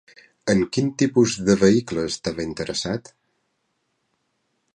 En 0.53 0.63
quin 0.77 0.87
tipus 1.01 1.35
de 1.49 1.57
vehicle 1.65 2.07
estava 2.13 2.47
interessat? 2.53 3.13